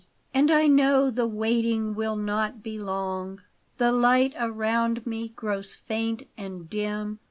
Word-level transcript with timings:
And 0.33 0.49
I 0.49 0.65
know 0.65 1.11
the 1.11 1.27
waiting 1.27 1.93
will 1.93 2.15
not 2.15 2.63
be 2.63 2.79
long. 2.79 3.43
The 3.77 3.91
light 3.91 4.33
around 4.39 5.05
me 5.05 5.27
grows 5.35 5.75
faint 5.75 6.23
and 6.35 6.67
dim. 6.67 7.19